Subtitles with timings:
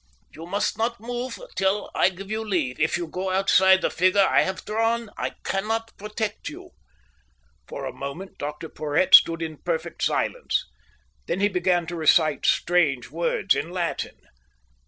[0.33, 2.79] "You must not move till I give you leave.
[2.79, 6.71] If you go outside the figure I have drawn, I cannot protect you."
[7.67, 10.65] For a moment Dr Porhoët stood in perfect silence.
[11.27, 14.17] Then he began to recite strange words in Latin.